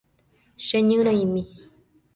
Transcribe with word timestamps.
Cheñyrõmi. 0.67 1.43